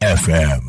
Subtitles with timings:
[0.00, 0.60] FM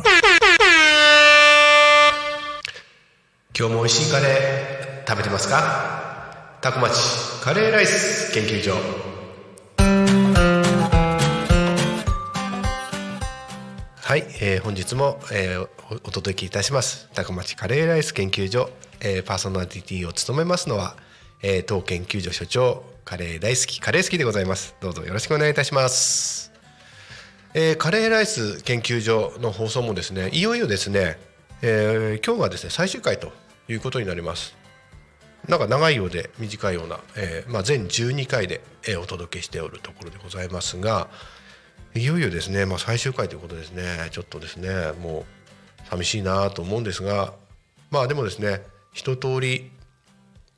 [3.54, 6.58] 今日も美味しいカレー食べてますか？
[6.62, 6.94] タコ町
[7.44, 8.76] カレーライス研究所。
[13.97, 17.09] はい、えー本日も、えーおお届けいたします。
[17.13, 18.70] タコ町カレーライス研究所、
[19.02, 20.95] えーパーソナリティを務めますのは、
[21.41, 24.75] えー当研究所所長カレー大好きカレー好きでございます。
[24.81, 26.52] どうぞよろしくお願いいたします。
[27.53, 31.17] えーカレーライス研究所の放送もですねいよいよですね、
[31.62, 33.31] えー今日がですね最終回と
[33.67, 34.57] いうことになります。
[35.48, 41.07] なんか長いようで短いような、えーまあ、全12回で、えーお届けしておるところでございますが
[41.95, 44.70] いよいよですね、まあ、最終回ということですねちょっとですね
[45.01, 47.34] もう寂しいなと思うんですが
[47.90, 49.71] まあでもですね一通り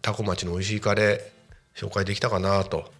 [0.02, 2.92] タコ町の美味しいカレー紹介できたかなと、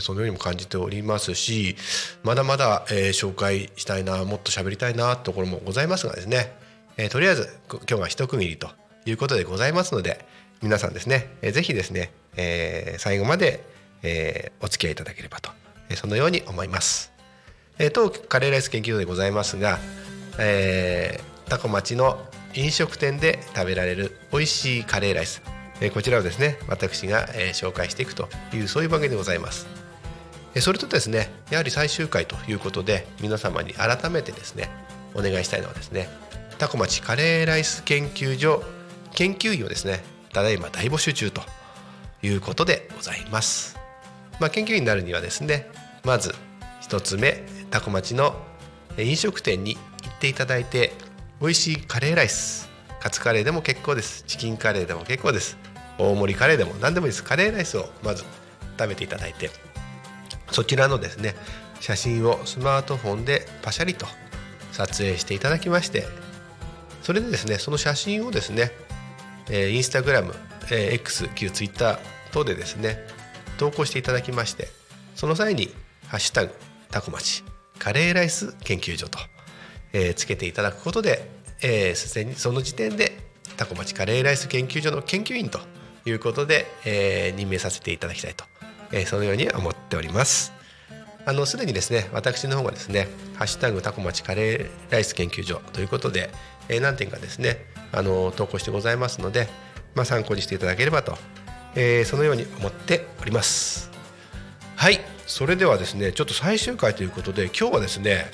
[0.00, 1.74] そのようにも感じておりますし
[2.22, 6.52] まだまだ、えー紹介したいなもっと喋りたいなところもございますがですね、
[6.96, 8.68] えーとりあえず今日が一区切りと
[9.06, 10.26] いうことでございますので
[10.62, 13.64] 皆さんですね、えーぜひですね、えー最後まで、
[14.02, 15.50] えーお付き合いいただければと、
[15.88, 17.12] えーそのように思います。
[17.78, 19.78] えー当カレーライス研究所でございますが、
[20.38, 22.18] えータコ町の
[22.54, 25.40] 飲食店で食べられる美味しいカレーライス、
[25.80, 29.66] えこちらをですね私が、え紹介していくというそういう番組でございます。
[30.54, 34.70] えそれとですねやはり最終回ということで皆様に改めてですね
[35.14, 36.08] お願いしたいのはですね
[36.58, 38.62] タコ町カレーライス研究所
[39.14, 41.42] 研究員をですねただいま大募集中と
[42.22, 43.76] いうことでございます。
[44.40, 45.70] まあ、研究員になるにはですね
[46.04, 46.34] まず
[46.80, 48.34] 一つ目タコ町の
[48.98, 50.92] 飲食店に行っていただいて
[51.40, 52.68] 美味しいカレーライス
[53.00, 55.56] カツカレーでも結構ですチキンカレーでも結構です
[55.98, 57.24] 大盛りカレーでも何でもいいです。
[57.24, 58.24] カレーライスをまず
[58.78, 59.50] 食べていただいて
[60.52, 61.34] そちらのですね
[61.80, 64.06] 写真をスマートフォンでパシャリと
[64.72, 66.04] 撮影していただきまして
[67.02, 68.72] それでですねその写真をですね、
[69.48, 70.34] えーインスタグラム、
[70.70, 71.98] えー X 旧ツイッター
[72.32, 72.98] 等でですね
[73.58, 74.68] 投稿していただきまして
[75.14, 75.74] その際に
[76.08, 76.54] 「ハッシュタグ
[76.90, 77.42] タコ町
[77.78, 79.18] カレーライス研究所」と、
[79.92, 81.30] えーつけていただくことで、
[81.62, 83.18] えーにその時点で
[83.56, 85.60] タコ町カレーライス研究所の研究員と
[86.06, 88.44] いうことで、えー任命させていただきたいと、
[88.92, 90.52] えーそのように思っております。
[91.28, 96.30] あのすでにですね私の方がですね「ハッシュタグタコ町カレーライス研究所」ということで、
[96.68, 99.48] えー何点かですねあの投稿してございますので、
[99.96, 101.18] まあ、参考にしていただければと、
[101.74, 103.90] えーそのように思っております。
[104.76, 108.30] はいそれではですねちょっと最終回ということで今日はですね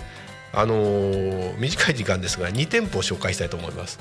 [0.53, 3.99] あのー短い時間ですが2店舗を紹介したいと思います。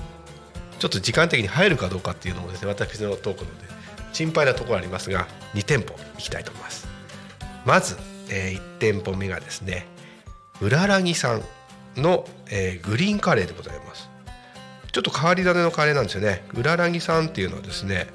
[0.82, 3.68] ちょっと時間的に入るかどうかっていうのもですね私のトークので
[4.14, 6.88] 心配なところありますが2店舗行きたいと思います。
[7.66, 7.98] まず、
[8.32, 9.86] え1店舗目がですね
[10.60, 11.44] 浦らぎさん
[11.96, 14.10] の、えーグリーンカレーでございます。
[14.92, 16.44] ちょっと変わり種のカレーなんですよね。
[16.56, 18.08] 浦らぎさんっていうのはですね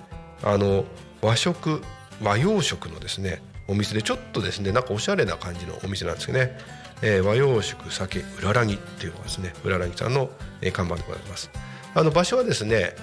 [0.43, 0.87] あの
[1.22, 1.83] 和食
[2.21, 6.59] 和洋食のですねお店でちょっとですねなんかおしゃれな感じのお店なんですよね、
[7.00, 10.31] えー和洋食酒浦ららぎっていうのがですね浦らぎさんの、
[10.62, 11.48] えー看板でございます。
[11.96, 12.94] あの場所はですね、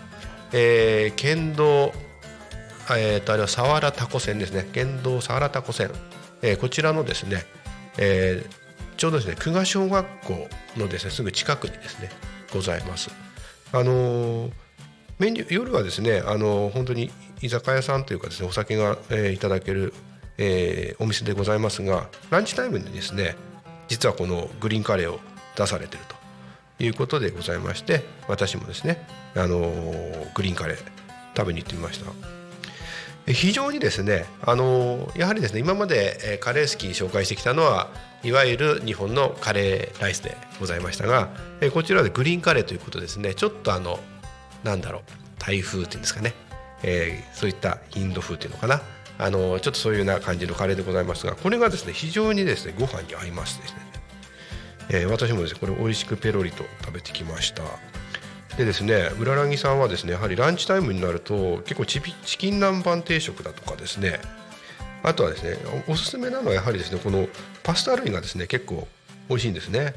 [0.51, 1.91] えー県道
[2.95, 4.69] えー、とあれは佐原タコ線ですね。
[4.71, 5.89] 県道佐原タコ線、
[6.43, 7.43] えーこちらのですね、
[7.97, 8.63] えー
[8.95, 12.09] ちょうどですね久我小学校のですねすぐ近くにですね
[12.53, 13.09] ございます。
[13.71, 14.51] あのー
[15.17, 17.09] メニュー夜はですねあの本当に
[17.41, 19.91] 居酒屋さんというかですねお酒が、えーいただける、
[20.37, 23.35] えーお店でございますがランチタイムにですね
[23.87, 25.19] 実はこのグリーンカレーを
[25.55, 26.22] 出されていると。
[26.79, 29.59] いうことでございまして私もですねあの
[30.33, 30.77] グリーンカレー
[31.35, 32.11] 食べに行ってみました。
[33.25, 37.89] 非常にですね、あのやはりですね今までカレー好きに紹介してきたのは
[38.21, 41.29] いわゆる日本のカレーライスでございましたが
[41.73, 43.97] こちらでグリーンカレーということですねちょっとあの
[44.65, 45.01] なんだろう
[45.39, 46.33] タイ風っていうんですかね、
[46.83, 48.81] えーそういったインド風っていうのかな
[49.17, 53.79] あのちょっとそういうような感じのカレーでございますがこれがですね非常にですねご飯に合いますですね、
[54.89, 57.63] えー私もですねこれ美味しくペロリと食べてきました。
[58.57, 64.19] でですね浦らぎさんはですねやはりランチタイムになると結構チチキン南蛮定食だとかですね
[65.01, 65.57] あとはですね
[65.87, 67.27] おすすめなのはやはりですねこの
[67.63, 68.87] パスタ類がですね結構
[69.27, 69.95] 美味しいんですね。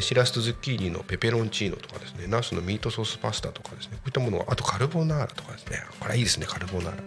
[0.00, 7.02] しらすとズッキーニのペペロンチーノとかですねナスのミートソースパスタとかですねこういったものがあとカルボナーラとかですねこれいいですねカルボナーラ。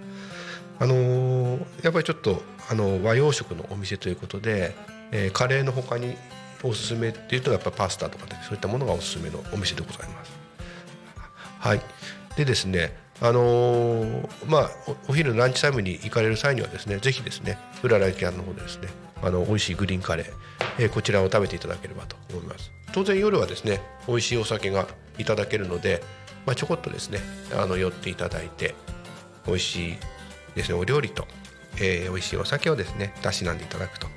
[0.79, 4.73] あのーやっぱりちょっとあの和洋食のお店ということで、
[5.11, 6.15] えーカレーの他に
[6.63, 10.31] おすすめっていうとやっぱパスタとかねそういったものがおすすめのお店でございます。
[11.59, 11.81] はい、
[12.35, 14.69] でですねあのーまあ
[15.07, 18.87] お昼のランチタイムに行かれる際にはですねぜひですね浦ライキャンの方でですね
[19.21, 20.25] あの美味しいグリーンカレー、
[20.79, 22.71] えーこちらを食べていただければと思います。
[22.93, 26.01] 当然夜はですね美味しいお酒がいただけるので、
[26.45, 27.19] まあ、ちょこっとですね
[27.53, 28.73] あの寄っていただいて
[29.45, 29.97] 美味しい
[30.55, 31.27] ですねお料理と、
[31.75, 34.07] えー美味しいお酒をですねたしなんでいただくと、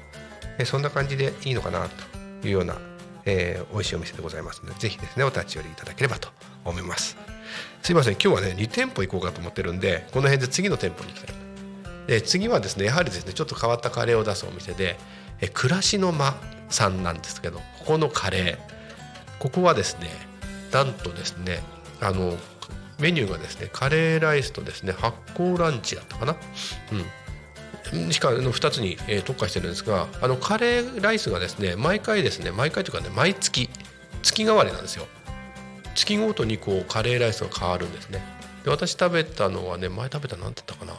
[0.58, 2.11] えーそんな感じでいいのかなと。
[2.44, 2.76] いうような、
[3.24, 6.28] えー美味しいお店でございますのでぜひですねお立ち寄りいただければと
[6.64, 7.16] 思います。
[7.82, 11.36] すいません今日はね2店舗行こうかと思ってるんでこの辺で次の店舗に行きたい。
[12.06, 14.98] で次はですねやはりですねちょっと変わったカレーを出すお店で
[15.40, 16.34] え暮らしの間
[16.68, 18.58] さんなんですけどここのカレー。
[19.38, 20.08] ここはですね
[20.72, 21.60] なんとですね
[22.00, 22.36] あの
[23.00, 26.36] メニューがですねカレーライスとですね発酵ランチだったかな。
[26.92, 27.04] うん。
[28.10, 33.68] しかの2つに、えー特化してるんですがあのカレーライスがですね毎回ですね毎回というかね毎月
[34.22, 35.06] 月替わりなんですよ。
[35.94, 38.22] 月ごとにこうカレーライスが変わるんですね。
[38.64, 40.94] で私食べたのはね前食べた何だったかな？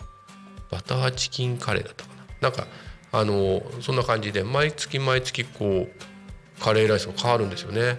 [0.69, 2.11] バターチキンカレーだったか
[2.41, 2.49] な。
[2.49, 2.67] なんか
[3.11, 7.97] あのそんな感じで毎月毎月こうカレーライスが変わるんですよね。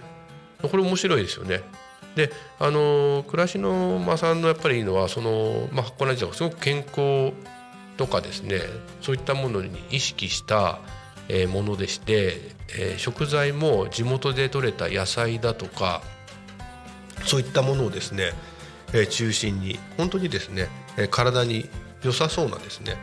[0.61, 1.61] これ面白いですよね。
[2.15, 7.33] であの暮らしの間さんのやっぱりいいのはその、まあ、発酵ランチとかすごく健康
[7.97, 8.61] とかですね
[9.01, 10.79] そういったものに意識した
[11.49, 12.37] ものでして、
[12.77, 16.03] え食材も地元で採れた野菜だとか
[17.25, 18.33] そういったものをですね、
[18.93, 20.69] え中心に本当にですね、
[21.09, 21.67] 体に
[22.03, 22.95] 良さそうなですね、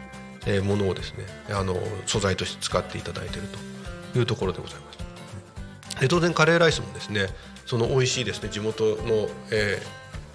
[0.47, 3.49] えものをですねあの素材として使っていただいている
[4.13, 6.01] というところでございます。
[6.01, 7.27] で当然カレーライスもですね
[7.67, 9.83] その美味しいですね地元の、え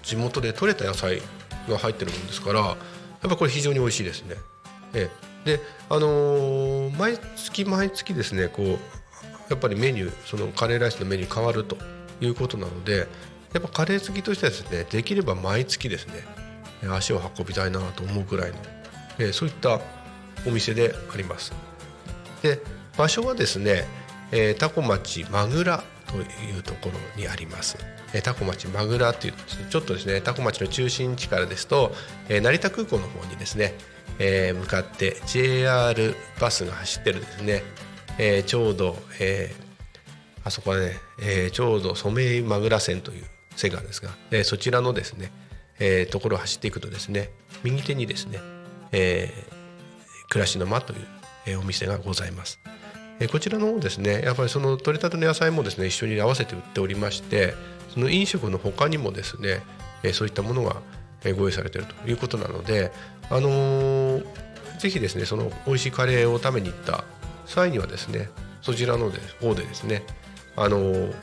[0.02, 1.20] 地元で採れた野菜
[1.68, 2.76] が入ってるものですから
[3.20, 4.36] ぱこれ非常に美味しいですね。
[4.94, 8.66] ええであのー毎月毎月ですねこう
[9.48, 11.76] やっぱりメニューそのカレーライスのメニュー変わると
[12.20, 13.06] いうことなので
[13.52, 16.24] やっぱカレー好きとしてはですねできれば毎月ですね
[16.90, 18.56] 足を運びたいなと思うくらいの、
[19.18, 19.80] えーそういった
[20.46, 21.52] お店であります。
[22.42, 22.60] で
[22.96, 23.84] 場所はですね、
[24.32, 27.76] えー、タコ町マグラというところにあります。
[28.14, 29.34] えータコ町マグラっていう
[29.70, 31.92] ちょっとですねタコ町の中心地からですと、
[32.28, 33.74] えー成田空港の方にですね、
[34.18, 37.62] えー向かって JR バスが走ってるですね、
[38.18, 39.68] えーちょうど、えー
[40.44, 43.24] あそこはね、えーちょうど染井マグラ線という
[43.54, 45.30] 線があるんですが、えーそちらのですね、
[45.78, 47.30] えーところを走っていくとですね
[47.62, 48.38] 右手にですね、
[48.92, 49.58] えー
[50.30, 51.00] 暮らしの間という、
[51.46, 52.60] えお店がございます。
[53.20, 57.54] えこちらの方ですねやっぱりその取れたての野菜もですね一緒に合わせて売っておりまして
[57.92, 59.62] その飲食の他にもですね、
[60.02, 60.76] えそういったものが
[61.24, 62.92] ご用意されているということなので、
[63.30, 64.24] あのー
[64.78, 67.02] ぜひですねその美味しいカレーを食べに行った
[67.46, 68.28] 際にはですね
[68.62, 69.10] そちらの
[69.40, 70.04] 方でですね、
[70.54, 71.14] あのー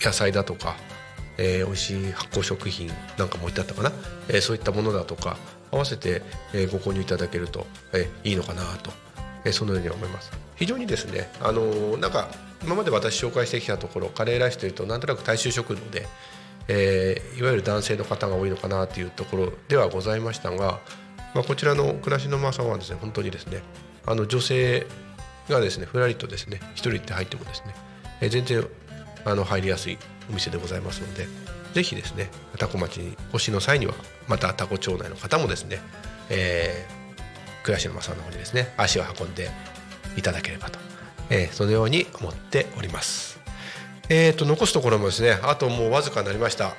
[0.00, 0.76] 野菜だとか、
[1.38, 3.92] えー、美味しい発酵食品なんかも置いてあったかな、
[4.28, 5.36] えーそういったものだとか
[5.72, 6.22] 合わせて、
[6.52, 8.92] えご購入いただけると、えいいのかなと、
[9.44, 10.30] えそのように思います。
[10.56, 12.28] 非常にですね、あのなんか
[12.62, 16.06] 今まで私紹介してきたところカレーライスというとなんとなく大衆食堂で、
[16.68, 20.78] えーいわゆる男性の方が多いのかなというところではございましたが、
[21.34, 23.62] まあ、こちらの暮らしの間さんはですね本当にですね
[24.06, 24.86] あの女性
[25.48, 27.74] がですねふらりとですね一人で入ってもですね、
[28.20, 28.64] えー全然
[29.24, 29.98] あの入りやすい
[30.30, 31.26] お店でございますので
[31.74, 33.94] ぜひですねタコ町にお越しの際には
[34.28, 35.80] またタコ町内の方もですね、
[36.30, 37.01] えー
[37.62, 38.72] 暮らしの間さんの方にですね。
[38.76, 39.50] 足を運んで
[40.16, 40.78] いただければと、
[41.30, 43.40] えーそのように思っております。
[44.08, 46.74] えー、と残すところもですねあともうわずかになりました。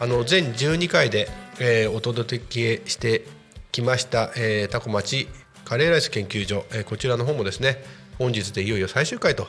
[0.00, 3.26] あの全12回で、えーお届けして
[3.72, 5.28] きました、えータコ町
[5.64, 7.82] カレーライス研究所、えーこちらの方もですね
[8.18, 9.48] 本日でいよいよ最終回と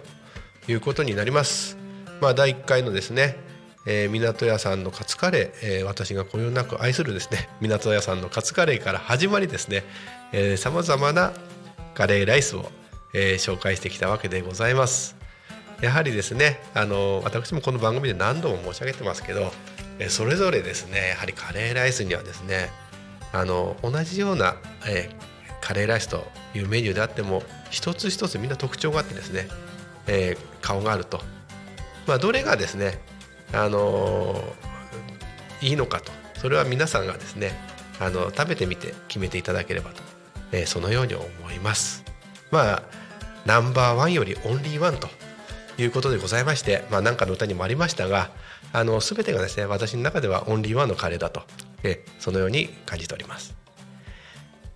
[0.68, 1.78] いうことになります。
[2.22, 3.38] まあ第1回のですね、
[3.86, 9.84] えー港屋さんのカツカレー、えー私がこよなく愛するですね 港屋さんのカツカレーから始まりですね
[10.58, 11.34] さまざまな
[11.96, 12.72] カレーライスを、
[13.14, 15.16] えー紹介してきたわけでございます。
[15.82, 19.54] やはりですねあの私もこの番組で何度も申し上げてますけど
[20.10, 22.70] それぞれですねやはりカレーライスにはですね
[23.32, 24.56] あの同じような、
[24.86, 25.30] えー
[25.62, 29.48] カレーライスというメニューであっても一つ一つみんな特徴があってですね、
[30.08, 31.22] えー顔があると、
[32.08, 33.00] まあ、どれがですね
[33.54, 34.42] あの
[35.62, 37.52] いいのかとそれは皆さんがですね
[38.00, 40.02] あの食べてみて決めていただければと、
[40.52, 42.04] えーそのように思います。
[42.52, 42.84] まあ
[43.46, 45.10] ナンバーワンよりオンリーワンと
[45.78, 48.32] いうことでございまして、まあ、なんかの歌にもありましたが
[48.74, 51.44] あの全てがですね私の中ではオンリーワンのカレーだと、
[51.84, 53.56] えーそのように感じております。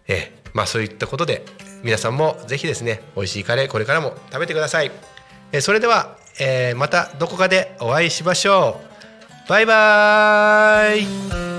[0.07, 1.43] えーまあそういったことで
[1.83, 4.91] 皆さんもぜひですね美味しいカレーこれからも食べてください。
[5.61, 8.81] それでは、えー、またどこかでお会いしましょ
[9.45, 9.49] う。
[9.49, 11.53] バイバーイ。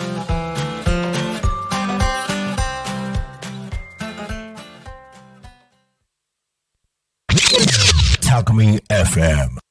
[8.89, 9.64] FM